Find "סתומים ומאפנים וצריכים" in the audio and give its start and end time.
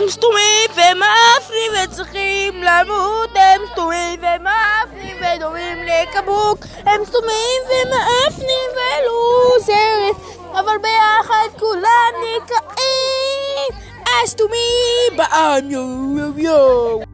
0.08-2.62